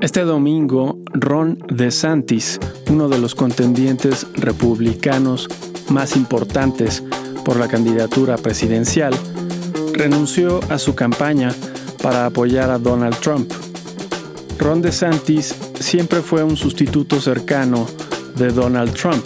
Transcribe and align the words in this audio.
Este 0.00 0.22
domingo, 0.22 0.98
Ron 1.12 1.58
DeSantis, 1.68 2.58
uno 2.88 3.10
de 3.10 3.18
los 3.18 3.34
contendientes 3.34 4.26
republicanos 4.34 5.46
más 5.90 6.16
importantes 6.16 7.04
por 7.44 7.56
la 7.56 7.68
candidatura 7.68 8.38
presidencial, 8.38 9.12
renunció 9.92 10.60
a 10.70 10.78
su 10.78 10.94
campaña 10.94 11.52
para 12.02 12.24
apoyar 12.24 12.70
a 12.70 12.78
Donald 12.78 13.18
Trump. 13.18 13.52
Ron 14.58 14.80
DeSantis 14.80 15.54
siempre 15.78 16.22
fue 16.22 16.44
un 16.44 16.56
sustituto 16.56 17.20
cercano 17.20 17.86
de 18.36 18.52
Donald 18.52 18.94
Trump, 18.94 19.24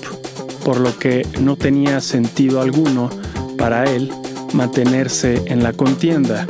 por 0.65 0.81
lo 0.81 0.99
que 0.99 1.25
no 1.41 1.55
tenía 1.55 2.01
sentido 2.01 2.61
alguno 2.61 3.11
para 3.57 3.85
él 3.85 4.11
mantenerse 4.53 5.41
en 5.47 5.63
la 5.63 5.73
contienda. 5.73 6.49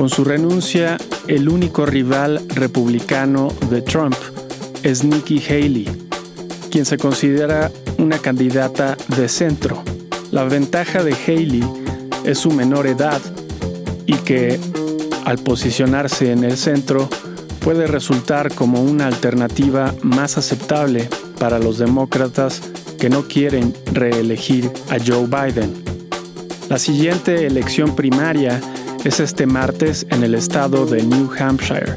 Con 0.00 0.08
su 0.08 0.24
renuncia, 0.24 0.96
el 1.28 1.50
único 1.50 1.84
rival 1.84 2.40
republicano 2.48 3.52
de 3.68 3.82
Trump 3.82 4.16
es 4.82 5.04
Nikki 5.04 5.42
Haley, 5.46 5.86
quien 6.70 6.86
se 6.86 6.96
considera 6.96 7.70
una 7.98 8.16
candidata 8.16 8.96
de 9.14 9.28
centro. 9.28 9.82
La 10.30 10.44
ventaja 10.44 11.04
de 11.04 11.12
Haley 11.12 11.62
es 12.24 12.38
su 12.38 12.50
menor 12.50 12.86
edad 12.86 13.20
y 14.06 14.14
que, 14.14 14.58
al 15.26 15.36
posicionarse 15.36 16.32
en 16.32 16.44
el 16.44 16.56
centro, 16.56 17.06
puede 17.62 17.86
resultar 17.86 18.54
como 18.54 18.80
una 18.82 19.06
alternativa 19.06 19.94
más 20.00 20.38
aceptable 20.38 21.10
para 21.38 21.58
los 21.58 21.76
demócratas 21.76 22.62
que 22.98 23.10
no 23.10 23.28
quieren 23.28 23.74
reelegir 23.92 24.72
a 24.88 24.96
Joe 24.98 25.26
Biden. 25.26 25.74
La 26.70 26.78
siguiente 26.78 27.46
elección 27.46 27.94
primaria 27.94 28.62
es 29.04 29.18
este 29.18 29.46
martes 29.46 30.06
en 30.10 30.22
el 30.24 30.34
estado 30.34 30.84
de 30.84 31.02
New 31.02 31.30
Hampshire. 31.38 31.96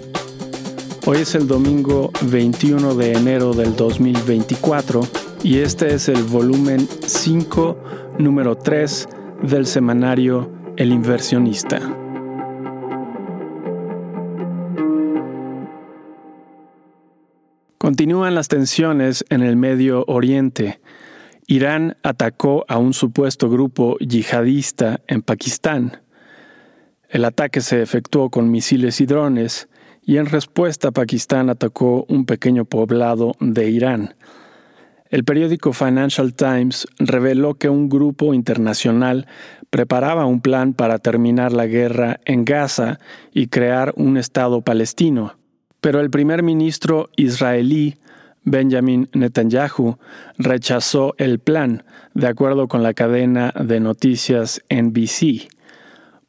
Hoy 1.05 1.17
es 1.17 1.36
el 1.36 1.47
domingo 1.47 2.11
21 2.22 2.95
de 2.95 3.11
enero 3.11 3.53
del 3.53 3.75
2024 3.75 5.02
y 5.44 5.58
este 5.58 5.94
es 5.94 6.08
el 6.08 6.23
volumen 6.23 6.88
5, 7.05 7.78
número 8.19 8.55
3 8.55 9.09
del 9.44 9.66
semanario 9.66 10.50
El 10.78 10.94
inversionista. 10.94 11.80
Continúan 17.78 18.33
las 18.33 18.47
tensiones 18.47 19.25
en 19.30 19.41
el 19.41 19.58
Medio 19.58 20.06
Oriente. 20.08 20.80
Irán 21.47 21.97
atacó 22.02 22.63
a 22.69 22.78
un 22.78 22.94
supuesto 22.94 23.50
grupo 23.50 23.97
yihadista 24.00 25.02
en 25.08 25.22
Pakistán. 25.22 26.03
El 27.14 27.25
ataque 27.25 27.61
se 27.61 27.80
efectuó 27.80 28.31
con 28.31 28.50
misiles 28.50 29.00
y 29.00 29.06
drones, 29.06 29.69
y 30.02 30.17
en 30.17 30.25
respuesta 30.25 30.89
Pakistán 30.89 31.52
atacó 31.52 32.08
un 32.09 32.25
pequeño 32.25 32.66
poblado 32.66 33.36
de 33.39 33.69
Irán. 33.69 34.16
El 35.11 35.23
periódico 35.23 35.73
Financial 35.73 36.34
Times 36.34 36.88
reveló 36.97 37.53
que 37.53 37.69
un 37.69 37.88
grupo 37.88 38.34
internacional 38.34 39.28
preparaba 39.69 40.25
un 40.25 40.41
plan 40.41 40.73
para 40.73 40.97
terminar 40.97 41.53
la 41.53 41.67
guerra 41.67 42.19
en 42.25 42.45
Gaza 42.45 42.97
y 43.31 43.45
crear 43.45 43.94
un 43.95 44.17
Estado 44.17 44.61
palestino. 44.61 45.36
Pero 45.81 46.00
el 46.00 46.09
primer 46.09 46.41
ministro 46.41 47.09
israelí 47.16 48.00
Benjamin 48.44 49.08
Netanyahu 49.14 50.00
rechazó 50.39 51.14
el 51.19 51.38
plan, 51.38 51.84
de 52.16 52.25
acuerdo 52.25 52.67
con 52.67 52.81
la 52.81 52.95
cadena 52.95 53.53
de 53.56 53.80
noticias 53.80 54.64
NBC. 54.72 55.53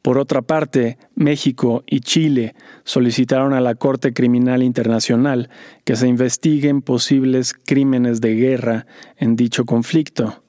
Por 0.05 0.19
otra 0.19 0.43
parte, 0.43 0.99
México 1.15 1.83
y 1.87 2.01
Chile 2.01 2.55
solicitaron 2.85 3.55
a 3.55 3.63
la 3.63 3.75
Corte 3.75 4.13
Criminal 4.13 4.63
Internacional 4.63 5.49
que 5.85 5.97
se 5.97 6.07
investiguen 6.07 6.83
posibles 6.83 7.55
crímenes 7.55 8.21
de 8.21 8.35
guerra 8.35 8.87
en 9.17 9.35
dicho 9.35 9.65
conflicto. 9.65 10.45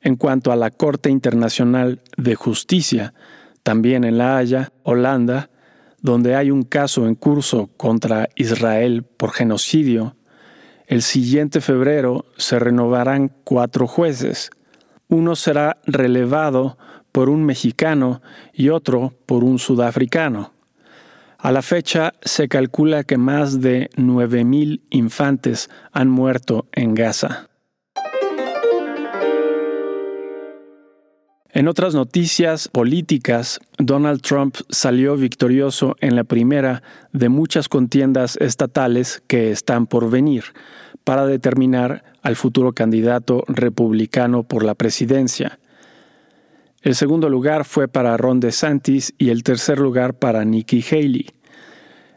En 0.00 0.16
cuanto 0.16 0.50
a 0.50 0.56
la 0.56 0.72
Corte 0.72 1.10
Internacional 1.10 2.00
de 2.16 2.34
Justicia, 2.34 3.14
también 3.62 4.02
en 4.02 4.18
La 4.18 4.36
Haya, 4.36 4.72
Holanda, 4.82 5.50
donde 6.00 6.34
hay 6.34 6.50
un 6.50 6.64
caso 6.64 7.06
en 7.06 7.14
curso 7.14 7.70
contra 7.76 8.30
Israel 8.34 9.04
por 9.04 9.30
genocidio, 9.30 10.16
el 10.88 11.02
siguiente 11.02 11.60
febrero 11.60 12.24
se 12.36 12.58
renovarán 12.58 13.32
cuatro 13.44 13.86
jueces. 13.86 14.50
Uno 15.06 15.36
será 15.36 15.78
relevado 15.86 16.78
por 17.12 17.28
un 17.28 17.44
mexicano 17.44 18.22
y 18.52 18.70
otro 18.70 19.12
por 19.26 19.44
un 19.44 19.58
sudafricano. 19.58 20.52
A 21.38 21.52
la 21.52 21.62
fecha 21.62 22.12
se 22.22 22.48
calcula 22.48 23.04
que 23.04 23.18
más 23.18 23.60
de 23.60 23.90
9.000 23.96 24.80
infantes 24.90 25.70
han 25.92 26.08
muerto 26.08 26.66
en 26.72 26.94
Gaza. 26.94 27.48
En 31.54 31.68
otras 31.68 31.94
noticias 31.94 32.68
políticas, 32.68 33.60
Donald 33.76 34.22
Trump 34.22 34.56
salió 34.70 35.16
victorioso 35.16 35.96
en 36.00 36.16
la 36.16 36.24
primera 36.24 36.82
de 37.12 37.28
muchas 37.28 37.68
contiendas 37.68 38.38
estatales 38.38 39.22
que 39.26 39.50
están 39.50 39.86
por 39.86 40.08
venir 40.08 40.44
para 41.04 41.26
determinar 41.26 42.04
al 42.22 42.36
futuro 42.36 42.72
candidato 42.72 43.44
republicano 43.48 44.44
por 44.44 44.64
la 44.64 44.74
presidencia. 44.74 45.58
El 46.82 46.96
segundo 46.96 47.28
lugar 47.28 47.64
fue 47.64 47.86
para 47.86 48.16
Ron 48.16 48.40
DeSantis 48.40 49.14
y 49.16 49.30
el 49.30 49.44
tercer 49.44 49.78
lugar 49.78 50.14
para 50.14 50.44
Nikki 50.44 50.84
Haley. 50.90 51.26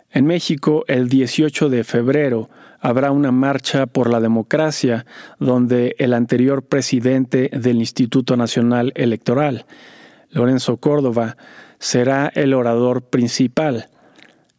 En 0.10 0.26
México, 0.26 0.86
el 0.88 1.08
18 1.08 1.70
de 1.70 1.84
febrero, 1.84 2.50
habrá 2.80 3.12
una 3.12 3.32
marcha 3.32 3.86
por 3.86 4.10
la 4.10 4.20
democracia 4.20 5.06
donde 5.40 5.96
el 6.00 6.14
anterior 6.14 6.64
presidente 6.64 7.52
del 7.54 7.78
Instituto 7.78 8.38
Nacional 8.38 8.92
Electoral, 8.96 9.68
Lorenzo 10.32 10.78
Córdoba, 10.78 11.38
será 11.78 12.32
el 12.34 12.56
orador 12.56 13.04
principal. 13.04 13.90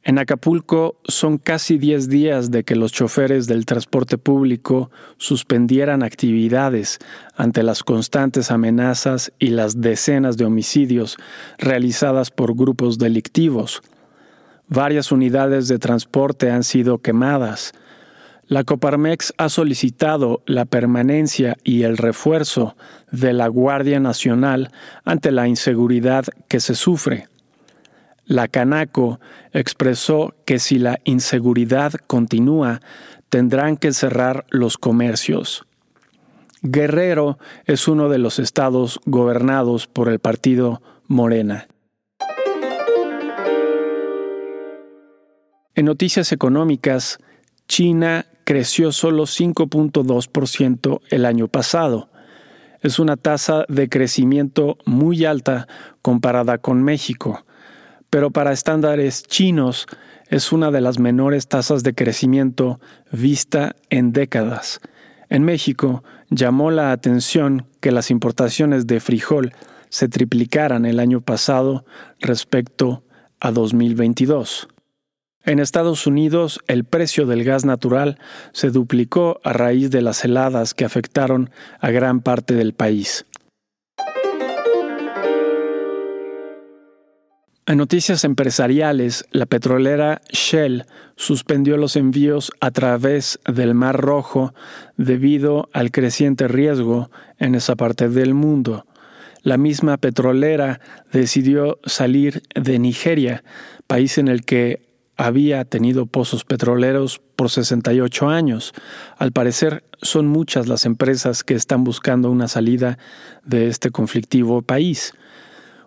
En 0.09 0.21
Acapulco 0.21 1.01
son 1.09 1.37
casi 1.37 1.79
10 1.79 2.09
días 2.09 2.53
de 2.53 2.63
que 2.63 2.77
los 2.77 2.93
choferes 2.93 3.49
del 3.49 3.67
transporte 3.67 4.19
público 4.19 4.89
suspendieran 5.17 6.05
actividades 6.05 7.01
ante 7.35 7.65
las 7.65 7.83
constantes 7.83 8.53
amenazas 8.53 9.33
y 9.41 9.49
las 9.49 9.81
decenas 9.81 10.37
de 10.37 10.45
homicidios 10.45 11.17
realizadas 11.59 12.31
por 12.31 12.55
grupos 12.55 12.99
delictivos. 12.99 13.83
Varias 14.69 15.11
unidades 15.11 15.67
de 15.67 15.81
transporte 15.81 16.53
han 16.53 16.63
sido 16.63 16.99
quemadas. 16.99 17.73
La 18.47 18.63
Coparmex 18.63 19.35
ha 19.39 19.49
solicitado 19.49 20.41
la 20.47 20.67
permanencia 20.67 21.57
y 21.65 21.83
el 21.83 21.97
refuerzo 21.97 22.77
de 23.11 23.33
la 23.33 23.49
Guardia 23.49 23.99
Nacional 23.99 24.71
ante 25.05 25.33
la 25.33 25.49
inseguridad 25.49 26.27
que 26.47 26.61
se 26.61 26.77
sufre. 26.77 27.27
La 28.29 28.49
Canaco 28.49 29.21
expresó 29.53 30.35
que 30.45 30.59
si 30.59 30.81
la 30.81 30.99
inseguridad 31.05 31.93
continúa, 32.09 32.81
tendrán 33.29 33.77
que 33.77 33.93
cerrar 33.93 34.47
los 34.51 34.79
comercios. 34.79 35.65
Guerrero 36.61 37.39
es 37.67 37.87
uno 37.87 38.09
de 38.09 38.19
los 38.19 38.41
estados 38.41 38.99
gobernados 39.07 39.87
por 39.87 40.09
el 40.09 40.19
partido 40.19 40.83
Morena. 41.07 41.69
En 45.77 45.85
noticias 45.85 46.33
económicas, 46.33 47.19
China 47.69 48.27
creció 48.43 48.91
solo 48.91 49.27
5.2% 49.27 51.01
el 51.11 51.27
año 51.27 51.47
pasado. 51.47 52.11
Es 52.81 52.99
una 52.99 53.17
tasa 53.17 53.67
de 53.69 53.89
crecimiento 53.89 54.79
muy 54.85 55.25
alta 55.25 55.69
comparada 56.03 56.59
con 56.59 56.83
México 56.83 57.47
pero 58.11 58.31
para 58.31 58.53
estándares 58.53 59.23
chinos 59.23 59.87
es 60.29 60.53
una 60.53 60.71
de 60.71 60.81
las 60.81 60.99
menores 60.99 61.49
tasas 61.49 61.83
de 61.83 61.95
crecimiento 61.95 62.81
vista 63.13 63.77
en 63.91 64.13
décadas. 64.13 64.81
En 65.29 65.45
México 65.45 66.05
llamó 66.31 66.71
la 66.71 66.93
atención 66.93 67.67
que 67.81 67.93
las 67.93 68.11
importaciones 68.11 68.87
de 68.87 69.01
frijol 69.01 69.53
se 69.89 70.09
triplicaran 70.09 70.85
el 70.85 71.01
año 71.01 71.21
pasado 71.21 71.85
respecto 72.21 73.05
a 73.41 73.51
2022. 73.51 74.69
En 75.45 75.61
Estados 75.61 76.09
Unidos, 76.09 76.61
el 76.67 76.85
precio 76.85 77.25
del 77.25 77.45
gas 77.45 77.65
natural 77.65 78.19
se 78.53 78.71
duplicó 78.71 79.41
a 79.45 79.53
raíz 79.53 79.91
de 79.91 80.03
las 80.03 80.25
heladas 80.25 80.75
que 80.75 80.85
afectaron 80.85 81.51
a 81.79 81.91
gran 81.91 82.21
parte 82.21 82.55
del 82.55 82.73
país. 82.73 83.27
En 87.69 87.79
noticias 87.79 88.23
empresariales, 88.23 89.25
la 89.33 89.45
petrolera 89.45 90.23
Shell 90.31 90.85
suspendió 91.17 91.77
los 91.77 91.97
envíos 91.97 92.53
a 92.61 92.71
través 92.71 93.41
del 93.45 93.75
Mar 93.75 94.01
Rojo 94.01 94.55
debido 94.97 95.69
al 95.73 95.91
creciente 95.91 96.47
riesgo 96.47 97.11
en 97.39 97.57
esa 97.57 97.75
parte 97.75 98.09
del 98.09 98.35
mundo. 98.35 98.87
La 99.43 99.57
misma 99.57 99.97
petrolera 99.97 100.79
decidió 101.11 101.81
salir 101.85 102.43
de 102.55 102.79
Nigeria, 102.79 103.43
país 103.89 104.17
en 104.19 104.29
el 104.29 104.45
que 104.45 104.87
había 105.17 105.65
tenido 105.65 106.07
pozos 106.07 106.45
petroleros 106.45 107.21
por 107.35 107.51
68 107.51 108.29
años. 108.29 108.75
Al 109.19 109.33
parecer, 109.33 109.83
son 110.03 110.29
muchas 110.29 110.69
las 110.69 110.87
empresas 110.87 111.43
que 111.43 111.55
están 111.55 111.83
buscando 111.83 112.31
una 112.31 112.47
salida 112.47 112.97
de 113.45 113.67
este 113.67 113.91
conflictivo 113.91 114.63
país. 114.63 115.15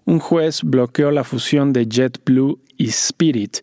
Un 0.10 0.18
juez 0.18 0.64
bloqueó 0.64 1.12
la 1.12 1.24
fusión 1.24 1.72
de 1.72 1.86
JetBlue 1.86 2.58
y 2.78 2.88
Spirit, 2.88 3.58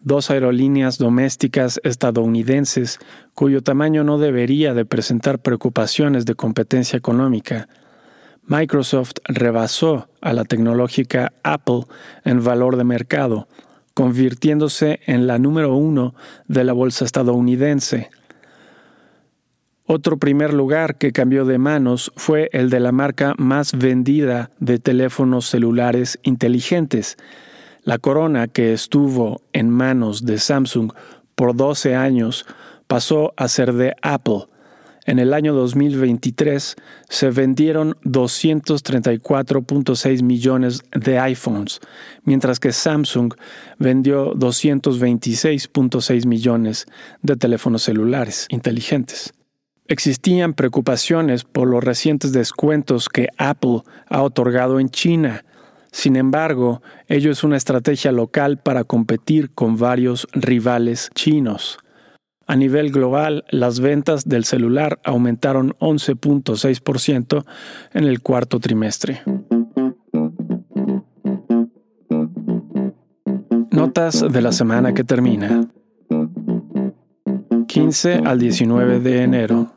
dos 0.00 0.30
aerolíneas 0.30 0.96
domésticas 0.96 1.80
estadounidenses 1.82 3.00
cuyo 3.34 3.64
tamaño 3.64 4.04
no 4.04 4.18
debería 4.18 4.74
de 4.74 4.84
presentar 4.84 5.40
preocupaciones 5.40 6.24
de 6.24 6.36
competencia 6.36 6.96
económica. 6.96 7.68
Microsoft 8.44 9.14
rebasó 9.24 10.08
a 10.20 10.32
la 10.34 10.44
tecnológica 10.44 11.32
Apple 11.42 11.86
en 12.24 12.44
valor 12.44 12.76
de 12.76 12.84
mercado, 12.84 13.48
convirtiéndose 13.92 15.00
en 15.04 15.26
la 15.26 15.40
número 15.40 15.74
uno 15.74 16.14
de 16.46 16.62
la 16.62 16.74
bolsa 16.74 17.06
estadounidense. 17.06 18.08
Otro 19.90 20.18
primer 20.18 20.52
lugar 20.52 20.98
que 20.98 21.12
cambió 21.12 21.46
de 21.46 21.56
manos 21.56 22.12
fue 22.14 22.50
el 22.52 22.68
de 22.68 22.78
la 22.78 22.92
marca 22.92 23.34
más 23.38 23.72
vendida 23.72 24.50
de 24.60 24.78
teléfonos 24.78 25.46
celulares 25.46 26.18
inteligentes. 26.22 27.16
La 27.84 27.96
corona 27.96 28.48
que 28.48 28.74
estuvo 28.74 29.40
en 29.54 29.70
manos 29.70 30.26
de 30.26 30.36
Samsung 30.36 30.92
por 31.34 31.56
12 31.56 31.96
años 31.96 32.44
pasó 32.86 33.32
a 33.38 33.48
ser 33.48 33.72
de 33.72 33.94
Apple, 34.02 34.44
en 35.08 35.18
el 35.18 35.32
año 35.32 35.54
2023 35.54 36.76
se 37.08 37.30
vendieron 37.30 37.96
234.6 38.04 40.22
millones 40.22 40.82
de 40.92 41.18
iPhones, 41.18 41.80
mientras 42.24 42.60
que 42.60 42.72
Samsung 42.72 43.32
vendió 43.78 44.34
226.6 44.34 46.26
millones 46.26 46.84
de 47.22 47.36
teléfonos 47.36 47.84
celulares 47.84 48.44
inteligentes. 48.50 49.32
Existían 49.90 50.52
preocupaciones 50.52 51.44
por 51.44 51.66
los 51.66 51.82
recientes 51.82 52.32
descuentos 52.32 53.08
que 53.08 53.28
Apple 53.38 53.80
ha 54.08 54.22
otorgado 54.22 54.80
en 54.80 54.90
China. 54.90 55.46
Sin 55.92 56.16
embargo, 56.16 56.82
ello 57.06 57.30
es 57.30 57.42
una 57.42 57.56
estrategia 57.56 58.12
local 58.12 58.58
para 58.58 58.84
competir 58.84 59.50
con 59.50 59.78
varios 59.78 60.28
rivales 60.32 61.08
chinos. 61.14 61.78
A 62.46 62.54
nivel 62.54 62.92
global, 62.92 63.44
las 63.50 63.80
ventas 63.80 64.28
del 64.28 64.44
celular 64.44 65.00
aumentaron 65.04 65.74
11.6% 65.80 67.44
en 67.94 68.04
el 68.04 68.20
cuarto 68.20 68.60
trimestre. 68.60 69.22
Notas 73.70 74.24
de 74.30 74.42
la 74.42 74.52
semana 74.52 74.92
que 74.92 75.04
termina. 75.04 75.66
15 77.66 78.22
al 78.24 78.38
19 78.38 79.00
de 79.00 79.22
enero. 79.22 79.72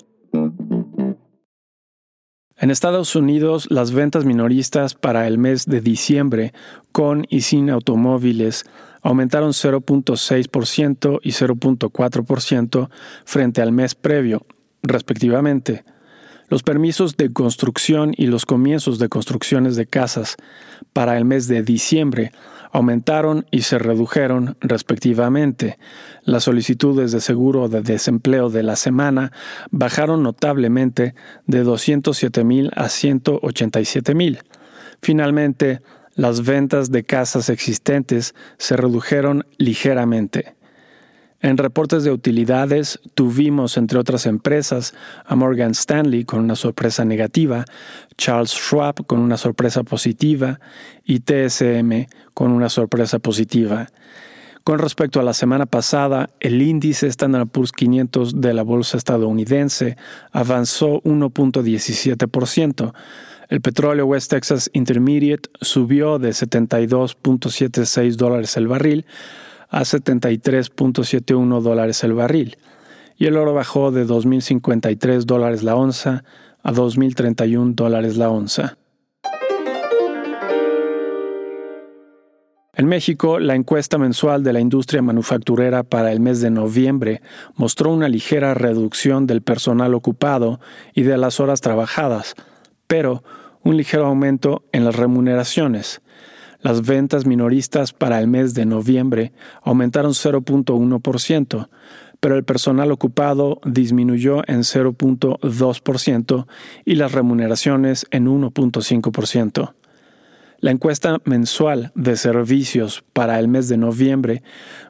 En 2.62 2.70
Estados 2.70 3.16
Unidos, 3.16 3.66
las 3.72 3.92
ventas 3.92 4.24
minoristas 4.24 4.94
para 4.94 5.26
el 5.26 5.40
mes 5.40 5.66
de 5.66 5.82
diciembre, 5.82 6.54
con 6.92 7.26
y 7.28 7.42
sin 7.42 7.72
automóviles, 7.72 8.66
aumentaron 9.02 9.50
0.6% 9.50 11.20
y 11.24 11.32
0.4% 11.32 12.90
frente 13.26 13.64
al 13.64 13.72
mes 13.72 13.96
previo, 13.96 14.46
respectivamente. 14.84 15.84
Los 16.50 16.62
permisos 16.62 17.18
de 17.18 17.34
construcción 17.34 18.14
y 18.16 18.28
los 18.28 18.46
comienzos 18.46 19.00
de 19.00 19.10
construcciones 19.10 19.76
de 19.76 19.88
casas 19.88 20.36
para 20.94 21.18
el 21.18 21.26
mes 21.26 21.48
de 21.48 21.64
diciembre 21.64 22.32
aumentaron 22.72 23.46
y 23.52 23.62
se 23.62 23.78
redujeron 23.78 24.58
respectivamente. 24.62 25.78
Las 26.24 26.44
solicitudes 26.44 27.12
de 27.12 27.22
seguro 27.22 27.68
de 27.68 27.82
desempleo 27.82 28.50
de 28.50 28.64
la 28.64 28.76
semana 28.76 29.32
bajaron 29.70 30.24
notablemente 30.24 31.16
de 31.46 31.64
207 31.64 32.44
mil 32.44 32.72
a 32.76 32.90
187 32.90 34.16
mil. 34.16 34.40
Finalmente, 35.02 35.82
las 36.16 36.46
ventas 36.46 36.92
de 36.92 37.04
casas 37.04 37.50
existentes 37.50 38.36
se 38.58 38.76
redujeron 38.76 39.46
ligeramente. 39.58 40.56
En 41.42 41.58
reportes 41.58 42.04
de 42.04 42.12
utilidades 42.12 43.00
tuvimos, 43.16 43.76
entre 43.78 43.98
otras 43.98 44.28
empresas, 44.28 44.94
a 45.26 45.36
Morgan 45.36 45.72
Stanley 45.72 46.24
con 46.24 46.40
una 46.40 46.56
sorpresa 46.56 47.04
negativa, 47.04 47.66
Charles 48.16 48.52
Schwab 48.52 49.08
con 49.08 49.20
una 49.20 49.38
sorpresa 49.38 49.82
positiva 49.82 50.60
y 51.04 51.22
TSM 51.22 52.06
con 52.36 52.52
una 52.52 52.70
sorpresa 52.70 53.18
positiva. 53.18 53.88
Con 54.64 54.78
respecto 54.78 55.20
a 55.20 55.24
la 55.24 55.34
semana 55.34 55.66
pasada, 55.66 56.30
el 56.40 56.62
índice 56.62 57.08
Standard 57.08 57.48
Poor's 57.48 57.72
500 57.72 58.40
de 58.40 58.54
la 58.54 58.62
bolsa 58.62 58.98
estadounidense 58.98 59.98
avanzó 60.32 61.02
1.17%, 61.02 62.94
el 63.50 63.62
petróleo 63.62 64.06
West 64.06 64.30
Texas 64.30 64.70
Intermediate 64.74 65.50
subió 65.60 66.20
de 66.20 66.30
72.76 66.30 68.16
dólares 68.16 68.56
el 68.56 68.68
barril 68.68 69.06
a 69.72 69.82
73.71 69.82 71.62
dólares 71.62 72.04
el 72.04 72.14
barril, 72.14 72.58
y 73.18 73.26
el 73.26 73.38
oro 73.38 73.54
bajó 73.54 73.92
de 73.92 74.06
2.053 74.06 75.24
dólares 75.24 75.64
la 75.64 75.76
onza 75.76 76.24
a 76.62 76.72
2.031 76.72 77.74
dólares 77.74 78.18
la 78.18 78.30
onza. 78.30 78.78
En 82.74 82.88
México, 82.88 83.38
la 83.38 83.56
encuesta 83.56 83.98
mensual 83.98 84.44
de 84.44 84.54
la 84.54 84.60
industria 84.60 85.02
manufacturera 85.02 85.84
para 85.84 86.12
el 86.12 86.20
mes 86.20 86.42
de 86.42 86.50
noviembre 86.50 87.22
mostró 87.56 87.92
una 87.92 88.10
ligera 88.10 88.54
reducción 88.54 89.28
del 89.28 89.42
personal 89.42 89.94
ocupado 89.94 90.60
y 90.94 91.04
de 91.04 91.18
las 91.18 91.40
horas 91.40 91.62
trabajadas, 91.62 92.36
pero 92.88 93.24
un 93.62 93.78
ligero 93.78 94.08
aumento 94.08 94.64
en 94.72 94.86
las 94.86 94.96
remuneraciones. 94.96 96.02
Las 96.62 96.84
ventas 96.84 97.26
minoristas 97.26 97.92
para 97.92 98.20
el 98.20 98.28
mes 98.28 98.54
de 98.54 98.66
noviembre 98.66 99.32
aumentaron 99.64 100.12
0.1%, 100.12 101.70
pero 102.20 102.36
el 102.38 102.44
personal 102.44 102.92
ocupado 102.92 103.60
disminuyó 103.66 104.44
en 104.48 104.60
0.2% 104.60 106.46
y 106.86 106.96
las 106.96 107.12
remuneraciones 107.14 108.06
en 108.12 108.28
1.5%. 108.28 109.74
La 110.60 110.70
encuesta 110.70 111.18
mensual 111.26 111.92
de 111.96 112.16
servicios 112.16 113.04
para 113.14 113.40
el 113.40 113.48
mes 113.48 113.68
de 113.68 113.78
noviembre 113.78 114.44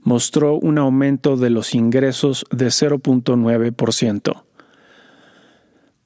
mostró 0.03 0.55
un 0.55 0.77
aumento 0.77 1.37
de 1.37 1.49
los 1.49 1.73
ingresos 1.73 2.45
de 2.51 2.67
0.9%. 2.67 4.43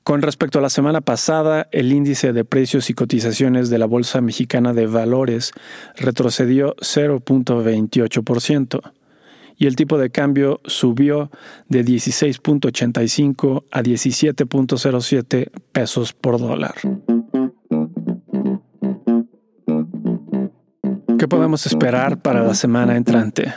Con 0.05 0.21
respecto 0.21 0.59
a 0.59 0.61
la 0.61 0.69
semana 0.69 1.01
pasada, 1.01 1.67
el 1.71 1.91
índice 1.91 2.31
de 2.31 2.45
precios 2.45 2.91
y 2.91 2.93
cotizaciones 2.93 3.71
de 3.71 3.79
la 3.79 3.87
Bolsa 3.87 4.21
Mexicana 4.21 4.71
de 4.71 4.85
Valores 4.85 5.51
retrocedió 5.95 6.75
0.28% 6.75 8.93
y 9.57 9.65
el 9.65 9.75
tipo 9.75 9.97
de 9.97 10.11
cambio 10.11 10.61
subió 10.65 11.31
de 11.69 11.83
16.85 11.83 13.63
a 13.71 13.81
17.07 13.81 15.49
pesos 15.71 16.13
por 16.13 16.37
dólar. 16.37 16.75
¿Qué 21.17 21.27
podemos 21.27 21.65
esperar 21.65 22.21
para 22.21 22.43
la 22.43 22.53
semana 22.53 22.95
entrante? 22.95 23.55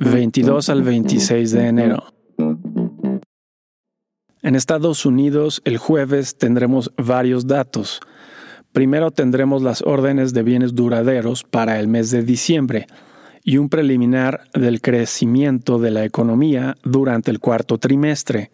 22 0.00 0.68
al 0.68 0.82
26 0.82 1.50
de 1.52 1.66
enero. 1.66 2.15
En 4.46 4.54
Estados 4.54 5.04
Unidos, 5.04 5.60
el 5.64 5.76
jueves 5.76 6.38
tendremos 6.38 6.92
varios 6.96 7.48
datos. 7.48 7.98
Primero 8.70 9.10
tendremos 9.10 9.60
las 9.60 9.82
órdenes 9.82 10.34
de 10.34 10.44
bienes 10.44 10.76
duraderos 10.76 11.42
para 11.42 11.80
el 11.80 11.88
mes 11.88 12.12
de 12.12 12.22
diciembre 12.22 12.86
y 13.42 13.56
un 13.56 13.68
preliminar 13.68 14.44
del 14.54 14.80
crecimiento 14.80 15.80
de 15.80 15.90
la 15.90 16.04
economía 16.04 16.76
durante 16.84 17.32
el 17.32 17.40
cuarto 17.40 17.78
trimestre. 17.78 18.52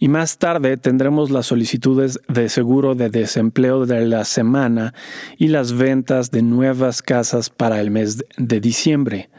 Y 0.00 0.08
más 0.08 0.38
tarde 0.38 0.78
tendremos 0.78 1.30
las 1.30 1.46
solicitudes 1.46 2.18
de 2.26 2.48
seguro 2.48 2.96
de 2.96 3.08
desempleo 3.08 3.86
de 3.86 4.06
la 4.06 4.24
semana 4.24 4.94
y 5.38 5.46
las 5.46 5.74
ventas 5.74 6.32
de 6.32 6.42
nuevas 6.42 7.02
casas 7.02 7.50
para 7.50 7.80
el 7.80 7.92
mes 7.92 8.24
de 8.36 8.58
diciembre. 8.58 9.30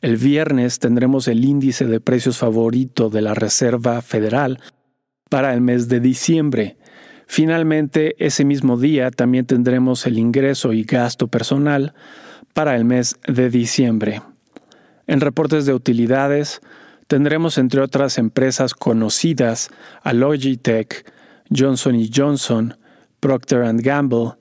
El 0.00 0.16
viernes 0.16 0.78
tendremos 0.78 1.28
el 1.28 1.44
índice 1.44 1.84
de 1.84 2.00
precios 2.00 2.38
favorito 2.38 3.10
de 3.10 3.20
la 3.20 3.34
Reserva 3.34 4.00
Federal 4.00 4.58
para 5.28 5.54
el 5.54 5.60
mes 5.60 5.88
de 5.88 6.00
diciembre. 6.00 6.76
Finalmente, 7.26 8.14
ese 8.24 8.44
mismo 8.44 8.78
día 8.78 9.10
también 9.10 9.46
tendremos 9.46 10.06
el 10.06 10.18
ingreso 10.18 10.72
y 10.72 10.84
gasto 10.84 11.28
personal 11.28 11.94
para 12.54 12.74
el 12.74 12.84
mes 12.84 13.16
de 13.26 13.50
diciembre. 13.50 14.22
En 15.06 15.20
reportes 15.20 15.66
de 15.66 15.74
utilidades, 15.74 16.60
tendremos 17.06 17.58
entre 17.58 17.80
otras 17.80 18.18
empresas 18.18 18.74
conocidas 18.74 19.70
a 20.02 20.12
Logitech, 20.12 21.10
Johnson 21.54 21.96
Johnson, 22.14 22.76
Procter⁇ 23.20 23.64
Gamble, 23.82 24.32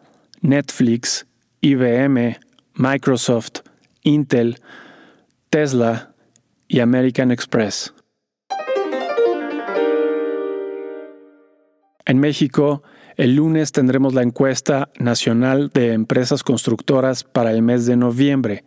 Netflix, 0.42 1.26
IBM, 1.62 2.38
Microsoft, 2.76 3.62
Intel, 4.04 4.58
Tesla 5.50 6.14
y 6.68 6.80
American 6.80 7.32
Express. 7.32 7.94
En 12.08 12.20
México, 12.20 12.84
el 13.18 13.36
lunes 13.36 13.74
tendremos 13.74 14.14
la 14.14 14.22
encuesta 14.24 14.90
nacional 14.98 15.70
de 15.74 15.92
empresas 15.92 16.42
constructoras 16.42 17.26
para 17.26 17.52
el 17.52 17.62
mes 17.62 17.86
de 17.86 17.98
noviembre. 17.98 18.64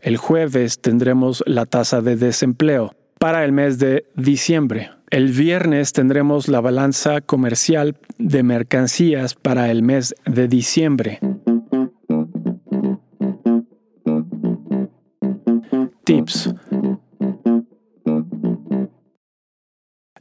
El 0.00 0.16
jueves 0.16 0.80
tendremos 0.80 1.44
la 1.46 1.66
tasa 1.66 2.00
de 2.00 2.16
desempleo 2.16 2.94
para 3.18 3.44
el 3.44 3.52
mes 3.52 3.78
de 3.78 4.06
diciembre. 4.16 4.90
El 5.10 5.32
viernes 5.32 5.92
tendremos 5.92 6.48
la 6.48 6.62
balanza 6.62 7.20
comercial 7.20 7.98
de 8.16 8.42
mercancías 8.42 9.34
para 9.34 9.70
el 9.70 9.82
mes 9.82 10.14
de 10.24 10.48
diciembre. 10.48 11.20
Tips. 16.04 16.54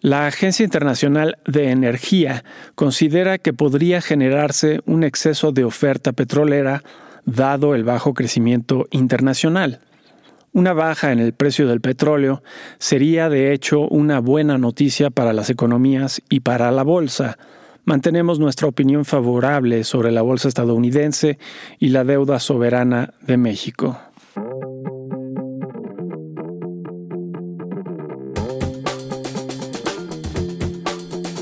La 0.08 0.26
Agencia 0.26 0.64
Internacional 0.64 1.38
de 1.46 1.70
Energía 1.70 2.46
considera 2.76 3.40
que 3.40 3.52
podría 3.52 4.00
generarse 4.00 4.80
un 4.86 5.04
exceso 5.04 5.52
de 5.52 5.66
oferta 5.66 6.14
petrolera 6.14 6.82
dado 7.26 7.76
el 7.76 7.84
bajo 7.84 8.14
crecimiento 8.14 8.88
internacional. 8.92 9.82
Una 10.54 10.72
baja 10.72 11.12
en 11.12 11.20
el 11.20 11.34
precio 11.34 11.68
del 11.68 11.82
petróleo 11.82 12.42
sería 12.80 13.28
de 13.28 13.52
hecho 13.52 13.82
una 13.82 14.22
buena 14.22 14.58
noticia 14.58 15.10
para 15.10 15.34
las 15.34 15.50
economías 15.50 16.22
y 16.30 16.40
para 16.40 16.72
la 16.72 16.84
bolsa. 16.84 17.38
Mantenemos 17.84 18.40
nuestra 18.40 18.70
opinión 18.70 19.04
favorable 19.04 19.84
sobre 19.84 20.14
la 20.14 20.22
bolsa 20.22 20.48
estadounidense 20.48 21.38
y 21.80 21.90
la 21.90 22.06
deuda 22.06 22.40
soberana 22.40 23.14
de 23.24 23.36
México. 23.36 24.00